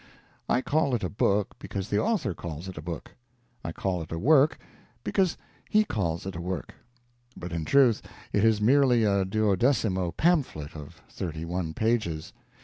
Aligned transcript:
I 0.49 0.61
call 0.63 0.95
it 0.95 1.03
a 1.03 1.11
book 1.11 1.57
because 1.59 1.89
the 1.89 1.99
author 2.01 2.33
calls 2.33 2.67
it 2.67 2.75
a 2.75 2.81
book, 2.81 3.11
I 3.63 3.71
call 3.71 4.01
it 4.01 4.11
a 4.11 4.17
work 4.17 4.57
because 5.03 5.37
he 5.69 5.83
calls 5.83 6.25
it 6.25 6.35
a 6.35 6.41
work; 6.41 6.73
but, 7.37 7.53
in 7.53 7.65
truth, 7.65 8.01
it 8.33 8.43
is 8.43 8.59
merely 8.59 9.03
a 9.03 9.23
duodecimo 9.25 10.17
pamphlet 10.17 10.75
of 10.75 11.03
thirty 11.07 11.45
one 11.45 11.75
pages. 11.75 12.33